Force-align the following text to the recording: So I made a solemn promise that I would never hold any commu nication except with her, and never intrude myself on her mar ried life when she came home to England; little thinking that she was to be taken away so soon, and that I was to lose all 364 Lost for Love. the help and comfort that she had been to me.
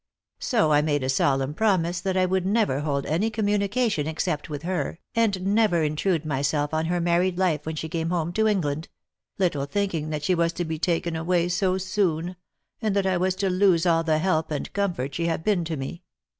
So 0.39 0.71
I 0.71 0.81
made 0.81 1.03
a 1.03 1.09
solemn 1.09 1.53
promise 1.53 2.01
that 2.01 2.17
I 2.17 2.25
would 2.25 2.43
never 2.43 2.79
hold 2.79 3.05
any 3.05 3.29
commu 3.29 3.59
nication 3.61 4.07
except 4.07 4.49
with 4.49 4.63
her, 4.63 4.97
and 5.13 5.45
never 5.53 5.83
intrude 5.83 6.25
myself 6.25 6.73
on 6.73 6.85
her 6.87 6.99
mar 6.99 7.19
ried 7.19 7.37
life 7.37 7.67
when 7.67 7.75
she 7.75 7.87
came 7.87 8.09
home 8.09 8.33
to 8.33 8.47
England; 8.47 8.87
little 9.37 9.67
thinking 9.67 10.09
that 10.09 10.23
she 10.23 10.33
was 10.33 10.53
to 10.53 10.65
be 10.65 10.79
taken 10.79 11.15
away 11.15 11.49
so 11.49 11.77
soon, 11.77 12.35
and 12.81 12.95
that 12.95 13.05
I 13.05 13.17
was 13.17 13.35
to 13.35 13.49
lose 13.51 13.85
all 13.85 14.01
364 14.01 14.01
Lost 14.01 14.01
for 14.01 14.01
Love. 14.01 14.05
the 14.07 14.23
help 14.23 14.51
and 14.51 14.73
comfort 15.05 15.11
that 15.11 15.15
she 15.17 15.27
had 15.27 15.43
been 15.43 15.63
to 15.65 15.77
me. 15.77 16.01